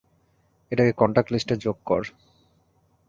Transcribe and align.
ঐটাকে 0.71 0.93
কন্টাক্ট 0.93 1.29
লিস্টে 1.33 1.55
যোগ 1.57 1.77
কর। 1.85 2.01